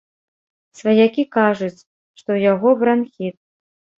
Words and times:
Сваякі 0.79 1.23
кажуць, 1.37 1.85
што 2.21 2.25
ў 2.25 2.39
яго 2.53 2.69
бранхіт. 2.81 3.37